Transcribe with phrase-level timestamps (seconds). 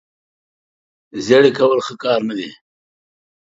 [1.25, 2.49] زیړې کول ښه کار نه دی.